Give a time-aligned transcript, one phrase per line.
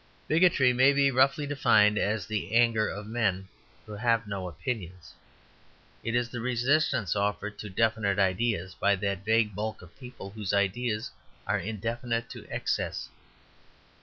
[0.27, 3.47] Bigotry may be roughly defined as the anger of men
[3.85, 5.13] who have no opinions.
[6.03, 10.55] It is the resistance offered to definite ideas by that vague bulk of people whose
[10.55, 11.11] ideas
[11.45, 13.09] are indefinite to excess.